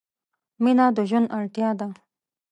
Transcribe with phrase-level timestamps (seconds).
[0.63, 1.87] مینه د ژوند اړتیا ده.